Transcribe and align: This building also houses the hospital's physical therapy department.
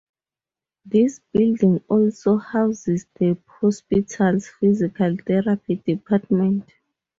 This 0.83 1.19
building 1.31 1.83
also 1.87 2.37
houses 2.37 3.05
the 3.19 3.37
hospital's 3.59 4.47
physical 4.47 5.15
therapy 5.27 5.75
department. 5.75 6.73